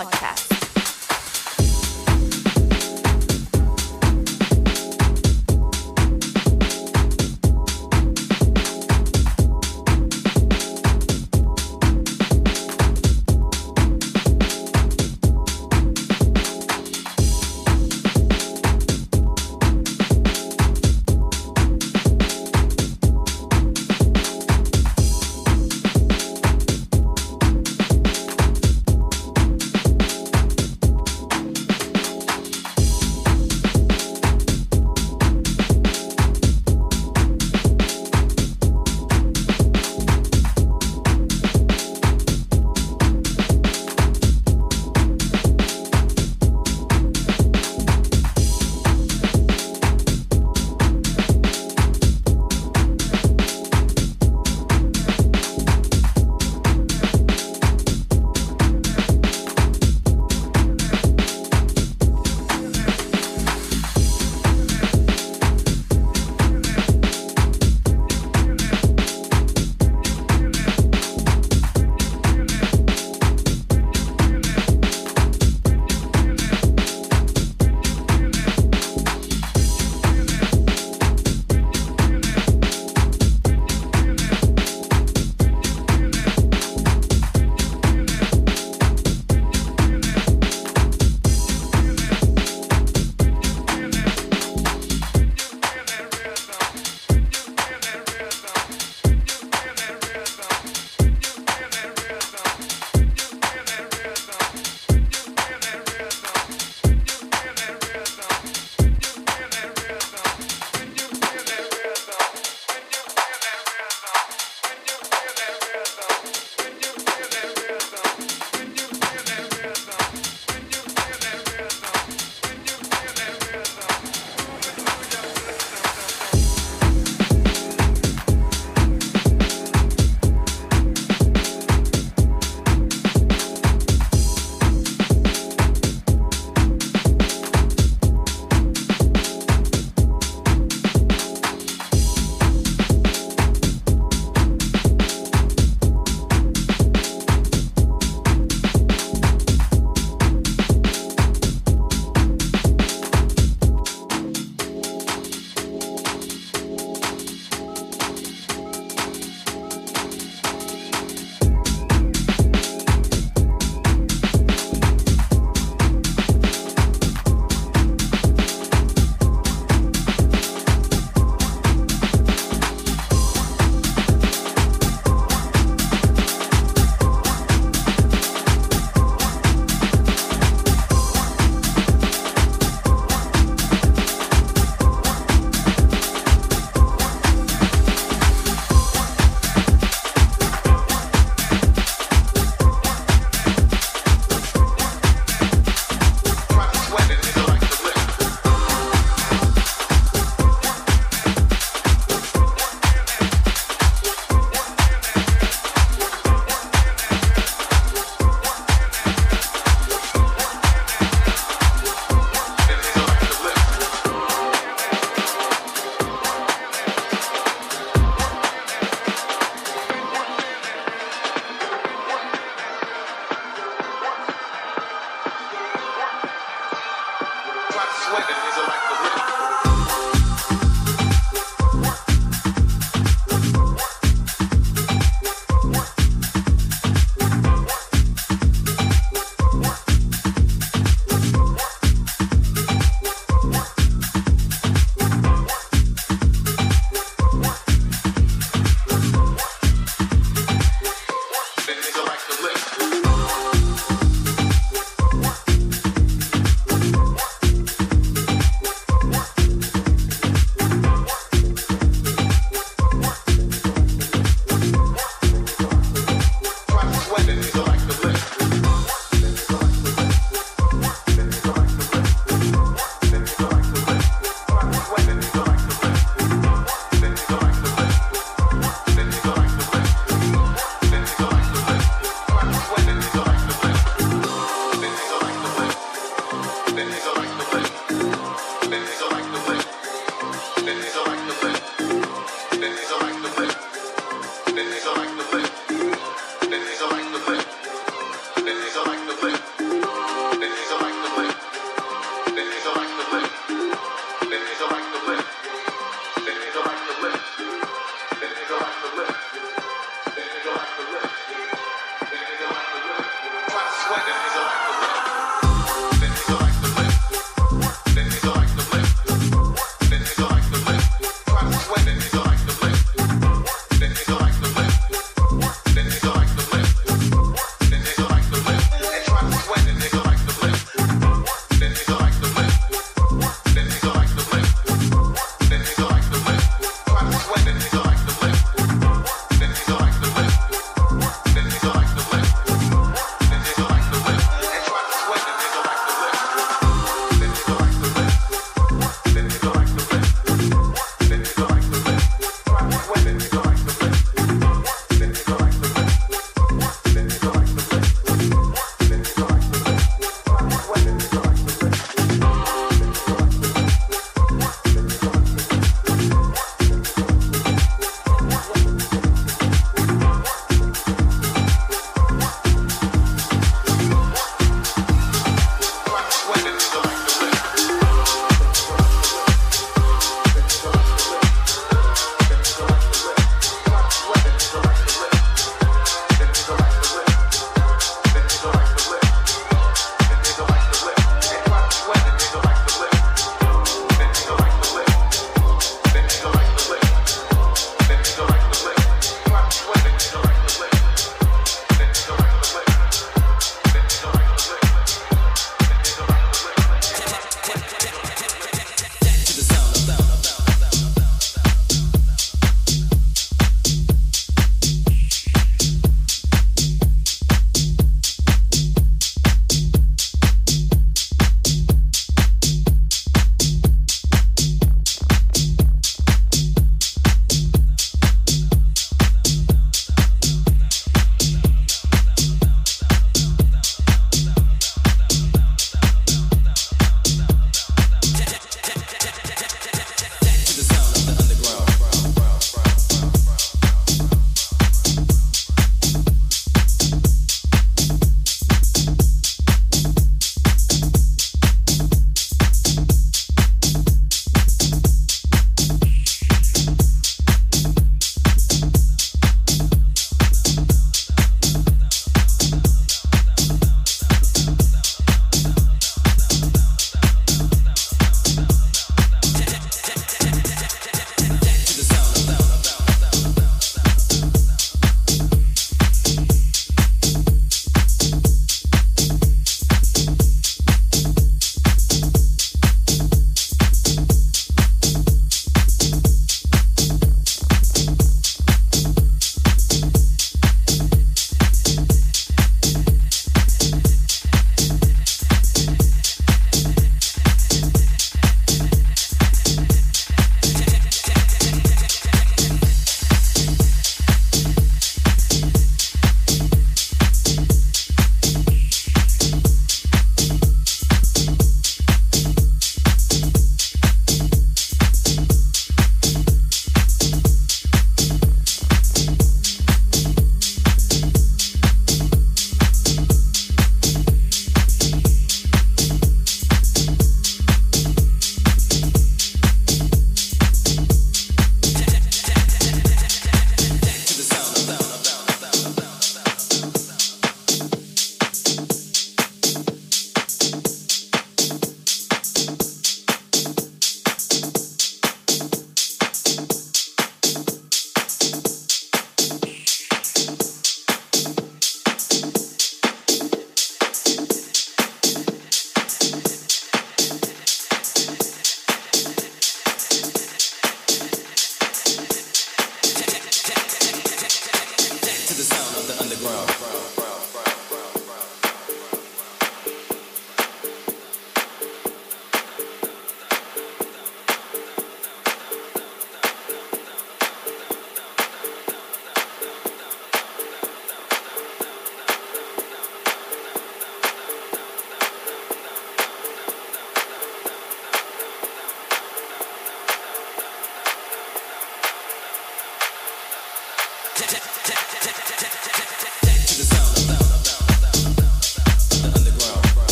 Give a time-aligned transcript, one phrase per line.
[0.00, 0.39] podcast.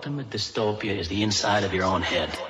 [0.00, 2.49] Ultimate dystopia is the inside of your own head.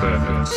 [0.00, 0.52] Badass.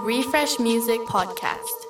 [0.00, 1.83] Refresh Music Podcast.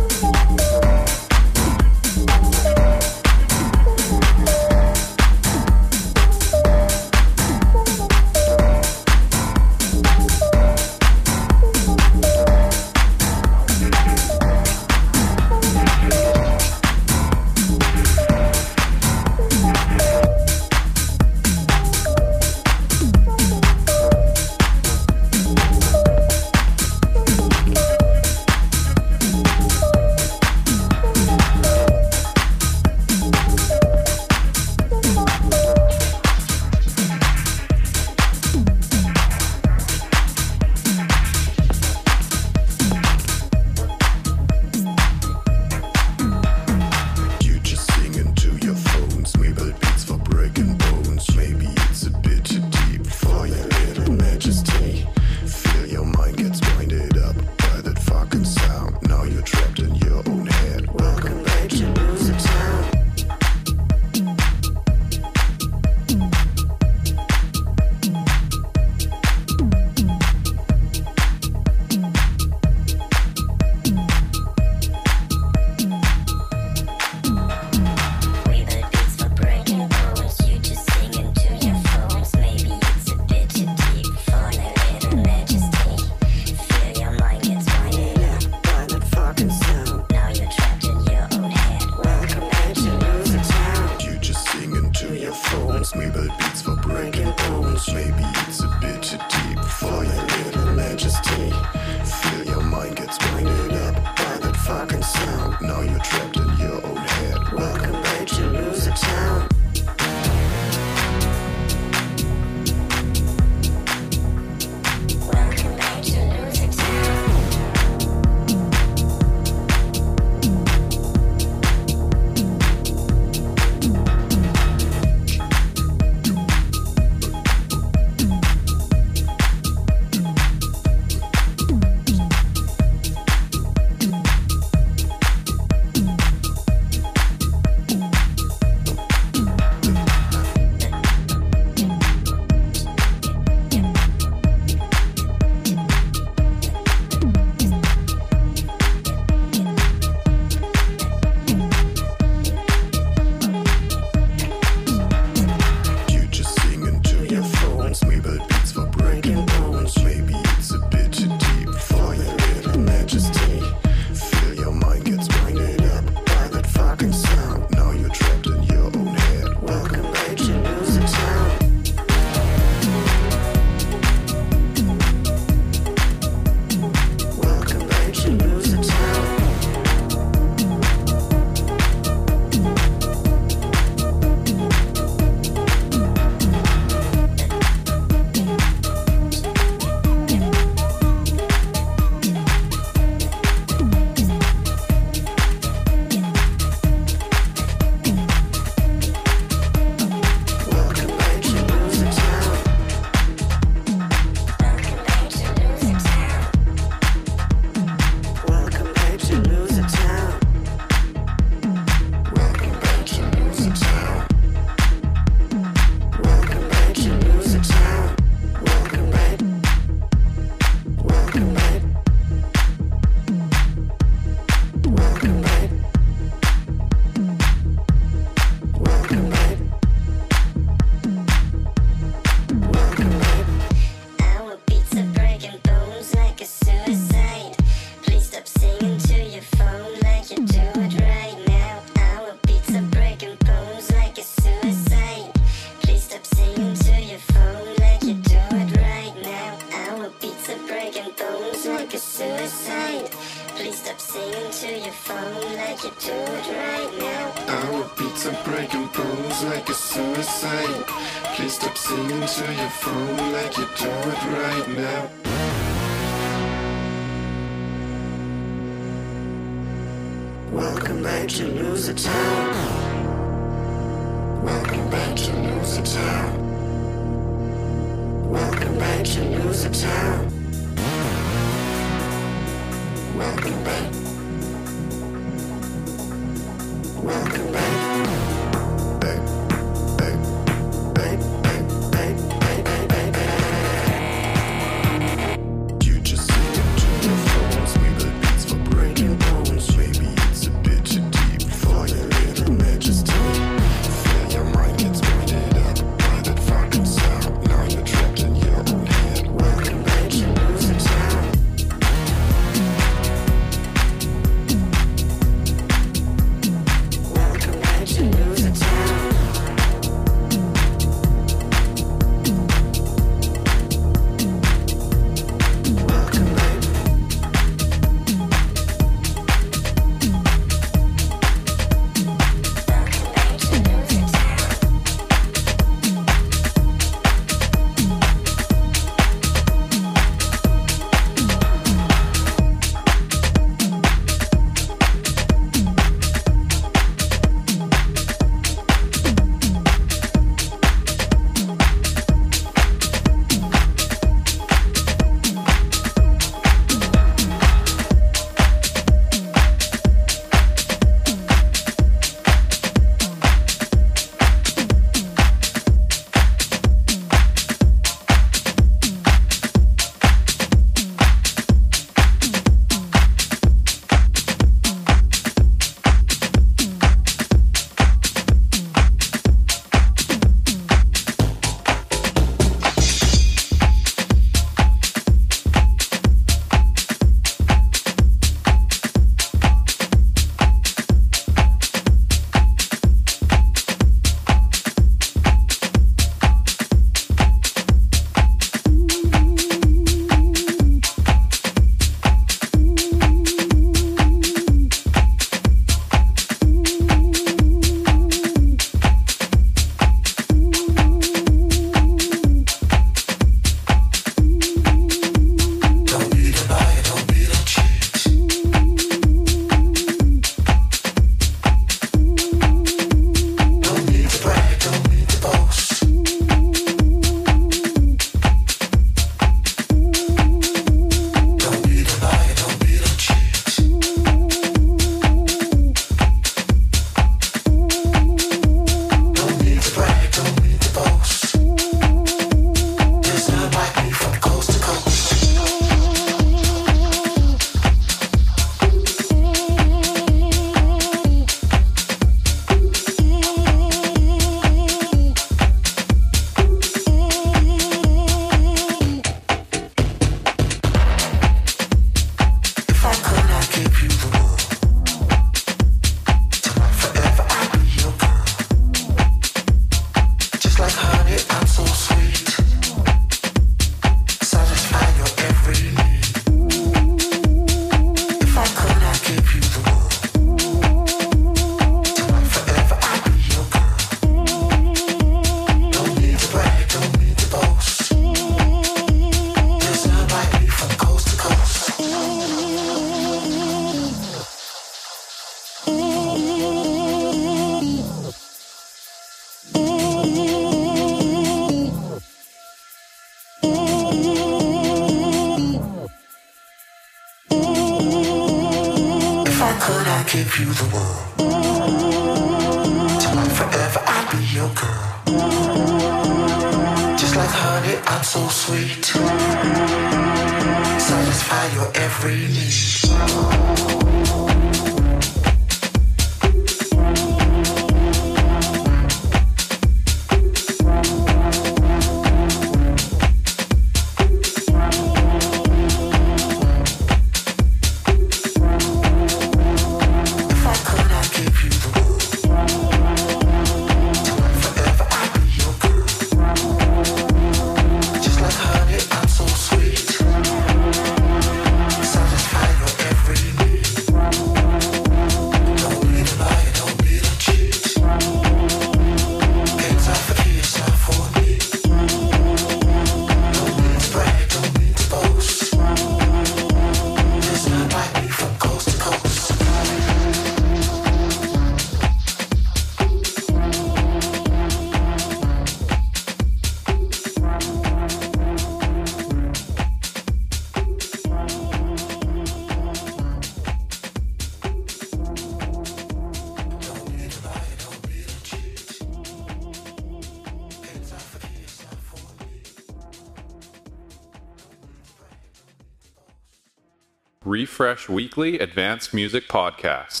[597.61, 600.00] Refresh Weekly Advanced Music Podcast.